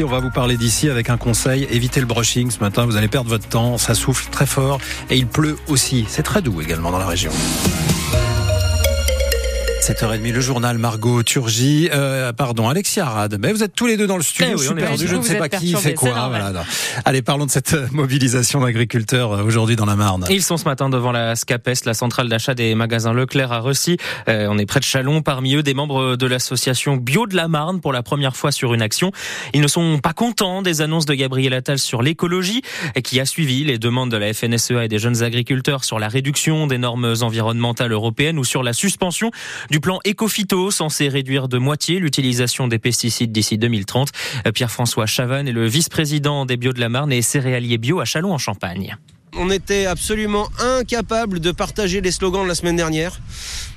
[0.00, 1.66] On va vous parler d'ici avec un conseil.
[1.70, 2.86] Évitez le brushing ce matin.
[2.86, 3.76] Vous allez perdre votre temps.
[3.76, 4.80] Ça souffle très fort
[5.10, 6.06] et il pleut aussi.
[6.08, 7.32] C'est très doux également dans la région.
[9.92, 13.36] 7h30, le journal Margot Turgy, euh, pardon, Alexia Arad.
[13.38, 14.56] Mais vous êtes tous les deux dans le studio.
[14.56, 16.28] Eh oui, on est je ne sais pas qui fait quoi.
[16.30, 16.64] Voilà,
[17.04, 20.24] Allez, parlons de cette euh, mobilisation d'agriculteurs euh, aujourd'hui dans la Marne.
[20.30, 23.98] Ils sont ce matin devant la SCAPES, la centrale d'achat des magasins Leclerc à Ressy.
[24.28, 25.20] Euh, on est près de Chalon.
[25.20, 28.72] Parmi eux, des membres de l'association Bio de la Marne pour la première fois sur
[28.72, 29.12] une action.
[29.52, 32.62] Ils ne sont pas contents des annonces de Gabriel Attal sur l'écologie
[33.04, 36.66] qui a suivi les demandes de la FNSEA et des jeunes agriculteurs sur la réduction
[36.66, 39.30] des normes environnementales européennes ou sur la suspension
[39.70, 44.08] du plan Ecofito censé réduire de moitié l'utilisation des pesticides d'ici 2030.
[44.54, 48.32] Pierre-François Chavanne est le vice-président des Bio de la Marne et céréalier bio à Chalon
[48.32, 48.96] en Champagne.
[49.34, 53.18] On était absolument incapable de partager les slogans de la semaine dernière.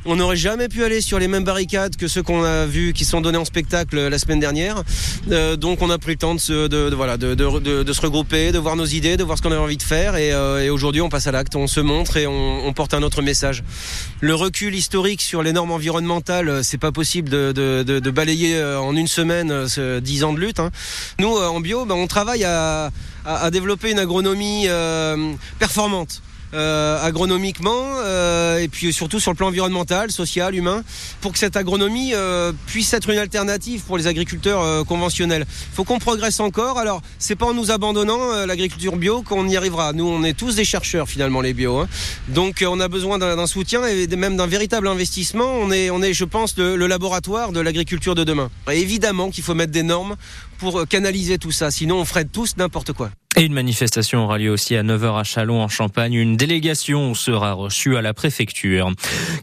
[0.03, 3.05] On n'aurait jamais pu aller sur les mêmes barricades que ceux qu'on a vus qui
[3.05, 4.83] sont donnés en spectacle la semaine dernière.
[5.31, 9.23] Euh, donc on a pris le temps de se, regrouper, de voir nos idées, de
[9.23, 10.17] voir ce qu'on avait envie de faire.
[10.17, 13.21] Et, euh, aujourd'hui on passe à l'acte, on se montre et on, porte un autre
[13.21, 13.63] message.
[14.19, 19.07] Le recul historique sur les normes environnementales, c'est pas possible de, balayer euh, en une
[19.07, 20.59] semaine ce 10 ans de lutte.
[20.59, 20.71] Hein.
[21.19, 22.91] Nous en bio, ben, on travaille à,
[23.25, 24.67] à, développer une agronomie
[25.59, 26.21] performante.
[26.55, 30.83] Euh, agronomiquement euh, et puis surtout sur le plan environnemental, social, humain,
[31.19, 35.45] pour que cette agronomie euh, puisse être une alternative pour les agriculteurs conventionnels.
[35.49, 36.77] Il faut qu'on progresse encore.
[36.77, 39.91] Alors, c'est pas en nous abandonnant l'agriculture bio qu'on y arrivera.
[39.91, 41.79] Nous, on est tous des chercheurs finalement les bio.
[41.79, 41.87] Hein.
[42.29, 45.51] Donc, on a besoin d'un soutien et même d'un véritable investissement.
[45.59, 48.49] On est, on est, je pense, le, le laboratoire de l'agriculture de demain.
[48.71, 50.15] Et évidemment qu'il faut mettre des normes
[50.57, 51.71] pour canaliser tout ça.
[51.71, 53.11] Sinon, on ferait tous n'importe quoi.
[53.37, 56.13] Et une manifestation aura lieu aussi à 9h à Chalon en Champagne.
[56.13, 58.89] Une délégation sera reçue à la préfecture.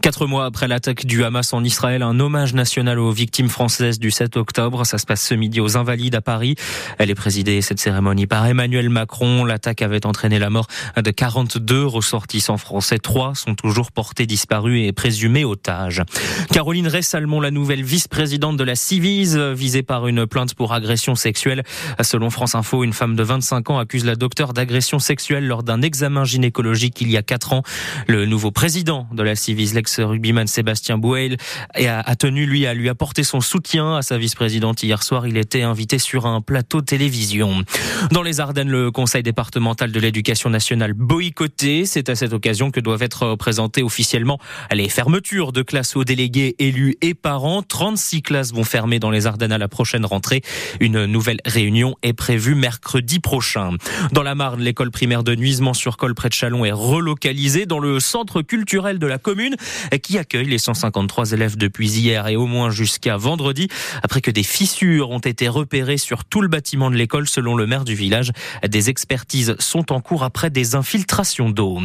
[0.00, 4.10] Quatre mois après l'attaque du Hamas en Israël, un hommage national aux victimes françaises du
[4.10, 4.86] 7 octobre.
[4.86, 6.54] Ça se passe ce midi aux Invalides à Paris.
[6.96, 9.44] Elle est présidée, cette cérémonie, par Emmanuel Macron.
[9.44, 12.98] L'attaque avait entraîné la mort de 42 ressortissants français.
[12.98, 16.02] Trois sont toujours portés disparus et présumés otages.
[16.50, 21.62] Caroline Ressalmon, la nouvelle vice-présidente de la Civise, visée par une plainte pour agression sexuelle.
[22.00, 25.82] Selon France Info, une femme de 25 ans accuse la docteure d'agression sexuelle lors d'un
[25.82, 27.62] examen gynécologique il y a quatre ans.
[28.06, 31.36] Le nouveau président de la Civis, l'ex-rugbyman Sébastien Bouel,
[31.74, 35.26] a tenu lui à lui apporter son soutien à sa vice-présidente hier soir.
[35.26, 37.64] Il était invité sur un plateau télévision.
[38.10, 41.84] Dans les Ardennes, le conseil départemental de l'éducation nationale boycotté.
[41.84, 44.38] C'est à cette occasion que doivent être présentées officiellement
[44.72, 47.62] les fermetures de classes aux délégués, élus et parents.
[47.62, 50.42] 36 classes vont fermer dans les Ardennes à la prochaine rentrée.
[50.80, 53.71] Une nouvelle réunion est prévue mercredi prochain.
[54.12, 58.42] Dans la Marne, l'école primaire de Nuisement-sur-Col près de Chalon est relocalisée dans le centre
[58.42, 59.56] culturel de la commune
[60.02, 63.68] qui accueille les 153 élèves depuis hier et au moins jusqu'à vendredi
[64.02, 67.66] après que des fissures ont été repérées sur tout le bâtiment de l'école selon le
[67.66, 68.32] maire du village.
[68.66, 71.80] Des expertises sont en cours après des infiltrations d'eau.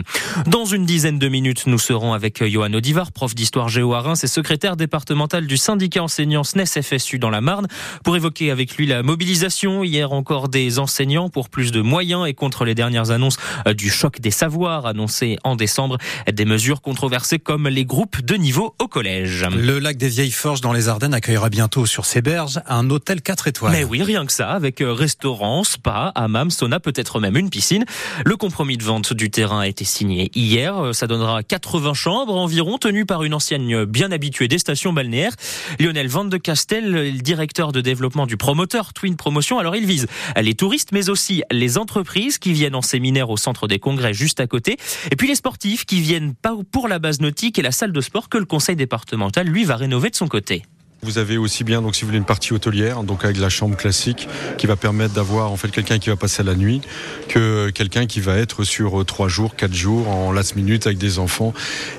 [0.45, 4.23] Dans une dizaine de minutes, nous serons avec Johan Odivar, prof d'histoire géo à Reims
[4.23, 7.67] et secrétaire départemental du syndicat enseignant SNES FSU dans la Marne
[8.03, 12.33] pour évoquer avec lui la mobilisation hier encore des enseignants pour plus de moyens et
[12.33, 15.97] contre les dernières annonces euh, du choc des savoirs annoncé en décembre.
[16.31, 19.45] Des mesures controversées comme les groupes de niveau au collège.
[19.51, 23.21] Le lac des Vieilles Forges dans les Ardennes accueillera bientôt sur ses berges un hôtel
[23.21, 23.71] 4 étoiles.
[23.71, 27.85] Mais oui, rien que ça, avec euh, restaurant, spa, hammam, sauna, peut-être même une piscine.
[28.25, 30.77] Le compromis de vente du terrain a été signé hier.
[30.77, 35.33] Euh, ça donnera 80 chambres environ, tenues par une ancienne bien habituée des stations balnéaires.
[35.79, 39.59] Lionel Van de Castel, le directeur de développement du promoteur Twin Promotion.
[39.59, 40.07] Alors il vise
[40.39, 44.13] les touristes, mais aussi les les entreprises qui viennent en séminaire au centre des congrès
[44.13, 44.77] juste à côté,
[45.11, 46.33] et puis les sportifs qui viennent
[46.71, 49.75] pour la base nautique et la salle de sport que le conseil départemental, lui, va
[49.75, 50.63] rénover de son côté.
[51.03, 53.77] Vous avez aussi bien, donc si vous voulez, une partie hôtelière, donc avec la chambre
[53.77, 54.27] classique,
[54.57, 56.81] qui va permettre d'avoir en fait quelqu'un qui va passer la nuit,
[57.29, 60.97] que quelqu'un qui va être sur euh, trois jours, quatre jours en last minute avec
[60.97, 61.53] des enfants.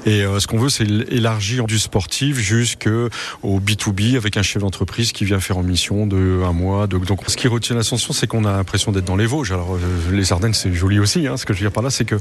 [0.04, 3.09] Et euh, ce qu'on veut, c'est élargir du sportif jusqu'au
[3.44, 6.88] B2B avec un chef d'entreprise qui vient faire en mission de un mois.
[6.88, 9.53] donc, ce qui retient l'ascension, c'est qu'on a l'impression d'être dans les Vosges.
[9.53, 9.78] Alors, euh,
[10.10, 11.28] les Ardennes, c'est joli aussi.
[11.28, 11.36] Hein.
[11.36, 12.16] Ce que je veux dire par là, c'est que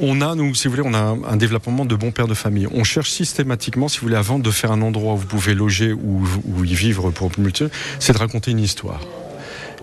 [0.00, 2.66] on, a, nous, si vous voulez, on a un, développement de bons pères de famille.
[2.72, 5.92] On cherche systématiquement, si vous voulez, avant de faire un endroit où vous pouvez loger
[5.92, 6.24] ou,
[6.64, 9.00] y vivre pour multitude, c'est de raconter une histoire.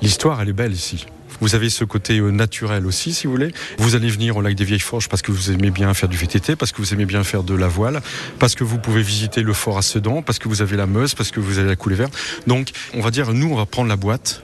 [0.01, 1.05] L'histoire, elle est belle ici.
[1.41, 3.51] Vous avez ce côté euh, naturel aussi, si vous voulez.
[3.77, 6.17] Vous allez venir au lac des Vieilles Forges parce que vous aimez bien faire du
[6.17, 8.01] VTT, parce que vous aimez bien faire de la voile,
[8.39, 11.13] parce que vous pouvez visiter le fort à Sedan, parce que vous avez la Meuse,
[11.13, 12.13] parce que vous avez la coulée verte.
[12.47, 14.43] Donc, on va dire, nous, on va prendre la boîte.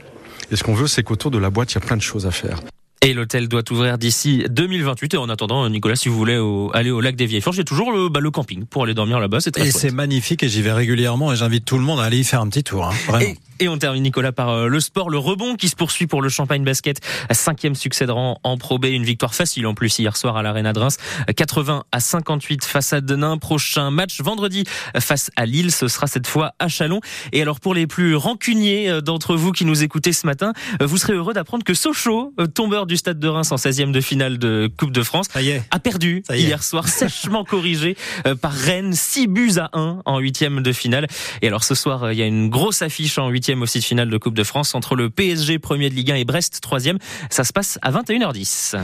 [0.50, 2.26] Et ce qu'on veut, c'est qu'autour de la boîte, il y a plein de choses
[2.26, 2.60] à faire.
[3.04, 5.14] Et l'hôtel doit ouvrir d'ici 2028.
[5.14, 6.40] Et en attendant, Nicolas, si vous voulez
[6.72, 9.18] aller au lac des Vieilles Forges, j'ai toujours le, bah, le camping pour aller dormir
[9.18, 9.40] là-bas.
[9.40, 12.04] C'est très Et c'est magnifique et j'y vais régulièrement et j'invite tout le monde à
[12.04, 12.86] aller y faire un petit tour.
[12.86, 13.34] Hein, vraiment.
[13.62, 16.28] Et on termine, Nicolas, par euh, le sport, le rebond qui se poursuit pour le
[16.28, 17.00] Champagne Basket.
[17.30, 18.86] Cinquième succès de rang en Pro B.
[18.86, 20.96] Une victoire facile en plus hier soir à l'Arena de Reims.
[21.36, 23.38] 80 à 58 face à Denain.
[23.38, 24.64] Prochain match vendredi
[24.98, 25.70] face à Lille.
[25.70, 27.00] Ce sera cette fois à Chalon.
[27.30, 30.86] Et alors pour les plus rancuniers euh, d'entre vous qui nous écoutez ce matin, euh,
[30.86, 34.38] vous serez heureux d'apprendre que Sochaux, tombeur du stade de Reims en 16e de finale
[34.38, 35.26] de Coupe de France,
[35.70, 37.96] a perdu hier soir, sèchement corrigé
[38.40, 38.92] par Rennes.
[38.94, 41.06] 6 buts à 1 en 8e de finale.
[41.42, 44.08] Et alors ce soir, il y a une grosse affiche en 8e aussi de finale
[44.08, 46.98] de Coupe de France entre le PSG premier de Ligue 1 et Brest troisième.
[47.30, 48.76] Ça se passe à 21h10.